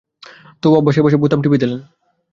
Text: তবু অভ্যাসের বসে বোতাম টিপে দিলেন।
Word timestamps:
তবু 0.63 0.73
অভ্যাসের 0.75 1.03
বসে 1.05 1.17
বোতাম 1.17 1.39
টিপে 1.41 1.57
দিলেন। 1.57 1.79